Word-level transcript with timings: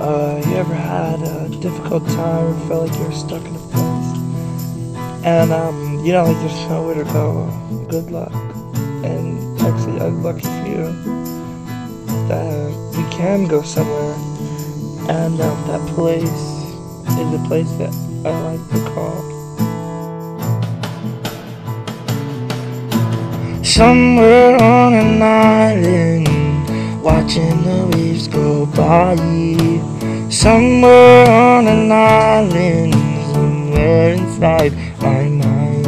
Uh, 0.00 0.40
you 0.46 0.56
ever 0.56 0.72
had 0.72 1.20
a 1.20 1.46
difficult 1.60 2.06
time 2.08 2.46
or 2.46 2.54
felt 2.68 2.88
like 2.88 2.98
you 2.98 3.04
were 3.04 3.12
stuck 3.12 3.44
in 3.44 3.54
a 3.54 3.58
place? 3.68 4.16
And, 5.26 5.52
um, 5.52 6.02
you 6.02 6.14
know, 6.14 6.24
like 6.24 6.38
there's 6.38 6.68
nowhere 6.70 6.94
to 6.94 7.04
go. 7.12 7.50
Good 7.90 8.10
luck. 8.10 8.32
And 9.04 9.60
actually, 9.60 10.00
I'm 10.00 10.22
lucky 10.22 10.40
for 10.40 10.66
you 10.66 10.86
that 12.28 12.72
we 12.96 13.04
can 13.14 13.46
go 13.46 13.60
somewhere. 13.60 14.14
And, 15.10 15.38
um, 15.38 15.66
that 15.68 15.86
place 15.94 16.40
is 17.20 17.34
a 17.34 17.44
place 17.46 17.70
that 17.72 17.92
I 18.24 18.30
like 18.56 18.64
to 18.70 18.80
call. 18.94 19.20
Somewhere 23.62 24.56
on 24.62 24.94
an 24.94 25.20
island, 25.20 27.02
watching 27.02 27.62
the 27.64 27.99
by. 28.90 29.14
Somewhere 30.28 31.30
on 31.30 31.68
an 31.68 31.92
island, 31.92 32.94
somewhere 33.32 34.14
inside 34.14 34.72
my 35.00 35.22
mind. 35.42 35.86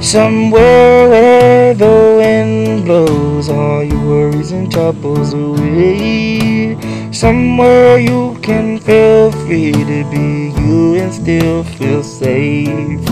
Somewhere 0.00 1.08
where 1.12 1.74
the 1.74 1.96
wind 2.18 2.84
blows 2.84 3.48
all 3.48 3.82
your 3.82 4.04
worries 4.10 4.52
and 4.52 4.70
troubles 4.70 5.32
away. 5.34 6.76
Somewhere 7.10 7.98
you 7.98 8.38
can 8.40 8.78
feel 8.78 9.32
free 9.42 9.72
to 9.72 10.00
be 10.12 10.28
you 10.62 10.94
and 11.02 11.12
still 11.12 11.64
feel 11.64 12.04
safe. 12.04 13.02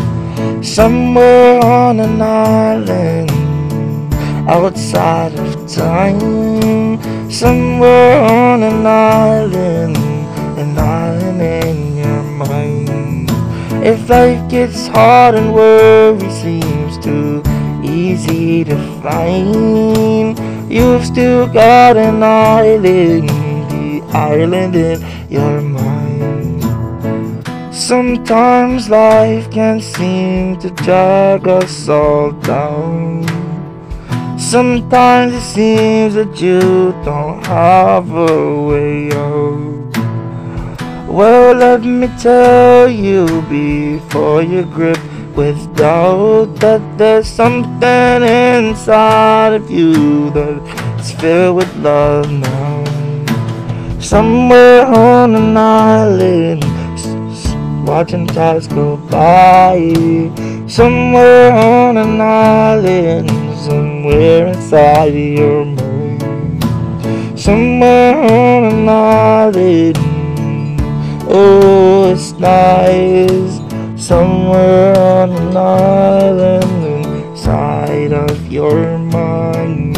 Somewhere 0.63 1.65
on 1.65 1.99
an 1.99 2.23
island 2.23 3.46
outside 4.49 5.35
of 5.39 5.67
time, 5.67 7.01
somewhere 7.31 8.23
on 8.23 8.63
an 8.63 8.87
island, 8.87 9.97
an 10.57 10.79
island 10.79 11.43
in 11.43 11.97
your 11.97 12.23
mind. 12.23 13.29
If 13.85 14.09
life 14.09 14.49
gets 14.49 14.87
hard 14.87 15.35
and 15.35 15.53
worry 15.53 16.31
seems 16.31 16.97
too 16.99 17.43
easy 17.83 18.63
to 18.65 18.77
find, 19.03 20.39
you've 20.71 21.05
still 21.05 21.49
got 21.49 21.97
an 21.97 22.23
island, 22.23 23.29
the 23.71 24.03
island 24.13 24.77
in 24.77 25.05
your 25.29 25.61
mind. 25.61 26.65
Sometimes 27.75 28.89
life 28.89 29.51
can 29.51 29.81
seem 29.81 30.57
to 30.61 30.71
drag 30.71 31.47
us 31.49 31.89
all 31.89 32.31
down. 32.33 33.46
Sometimes 34.39 35.33
it 35.35 35.41
seems 35.41 36.15
that 36.15 36.41
you 36.41 36.93
don't 37.05 37.45
have 37.47 38.11
a 38.11 38.63
way 38.63 39.11
out. 39.13 39.97
Well, 41.09 41.55
let 41.55 41.83
me 41.83 42.09
tell 42.21 42.89
you 42.89 43.43
before 43.49 44.43
you 44.43 44.65
grip 44.65 44.99
with 45.35 45.57
doubt 45.77 46.57
that 46.61 46.83
there's 46.99 47.27
something 47.27 48.23
inside 48.23 49.55
of 49.55 49.71
you 49.71 50.31
that's 50.31 51.13
filled 51.13 51.57
with 51.57 51.75
love 51.77 52.31
now. 52.31 52.85
Somewhere 54.01 54.87
on 54.87 55.35
an 55.35 55.57
island, 55.57 56.65
watching 57.87 58.27
tides 58.27 58.69
go 58.69 58.97
by. 58.97 59.93
Somewhere 60.69 61.53
on 61.53 61.97
an 61.97 62.21
island, 62.21 63.31
somewhere 64.07 64.47
inside 64.49 65.15
your 65.15 65.65
mind. 65.65 66.65
Somewhere 67.39 68.17
on 68.17 68.65
an 68.65 68.89
island, 68.89 69.99
oh, 71.29 72.13
it's 72.13 72.33
nice. 72.33 73.61
Somewhere 73.97 74.97
on 74.97 75.33
an 75.33 75.57
island, 75.57 77.27
inside 77.27 78.13
of 78.13 78.47
your 78.47 78.97
mind. 78.99 79.97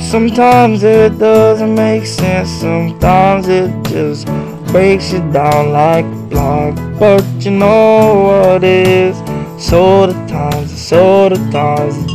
Sometimes 0.00 0.82
it 0.82 1.18
doesn't 1.18 1.74
make 1.74 2.06
sense, 2.06 2.48
sometimes 2.48 3.48
it 3.48 3.70
just 3.84 4.26
breaks 4.72 5.12
you 5.12 5.20
down 5.32 5.72
like 5.72 6.06
a 6.06 6.26
block. 6.30 6.74
But 6.98 7.24
you 7.44 7.50
know 7.50 8.52
what 8.52 8.64
is? 8.64 9.16
So 9.58 10.06
the 10.06 10.14
times, 10.26 10.55
so 10.76 11.28
the 11.30 11.36
it 11.36 11.50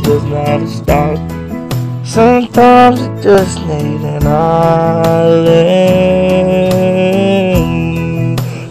doesn't 0.04 0.68
stop. 0.68 1.18
Sometimes 2.06 3.00
you 3.00 3.20
just 3.20 3.58
need 3.66 4.00
an 4.00 4.26
island. 4.26 4.62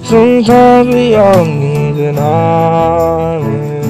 Sometimes 0.06 0.94
we 0.94 1.16
all 1.16 1.44
need 1.46 1.97
an 1.97 2.18
island 2.19 3.81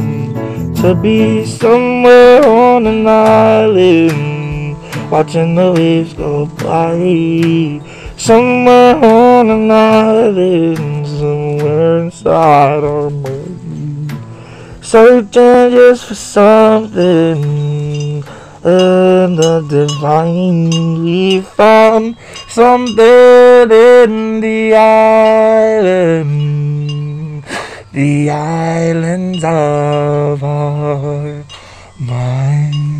to 0.77 0.95
be 0.95 1.45
somewhere 1.45 2.43
on 2.45 2.87
an 2.87 3.05
island, 3.07 4.75
watching 5.11 5.53
the 5.55 5.71
waves 5.71 6.13
go 6.13 6.47
by. 6.47 7.79
Somewhere 8.17 8.95
on 8.95 9.49
an 9.49 9.71
island, 9.71 11.07
somewhere 11.07 11.99
inside 11.99 12.83
our 12.83 13.09
Searching 14.91 15.71
just 15.71 16.03
for 16.03 16.15
something. 16.15 17.43
In 18.65 19.35
the 19.39 19.65
divine 19.69 20.69
we 21.01 21.39
found 21.39 22.17
something 22.49 23.71
in 23.71 24.41
the 24.41 24.75
island. 24.75 26.25
The 27.93 28.31
islands 28.31 29.41
of 29.45 30.43
our 30.43 31.45
mind 31.97 32.90